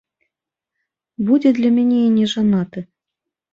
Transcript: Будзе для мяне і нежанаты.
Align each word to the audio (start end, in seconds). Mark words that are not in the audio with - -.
Будзе 1.27 1.53
для 1.59 1.71
мяне 1.77 2.01
і 2.07 2.11
нежанаты. 2.17 2.79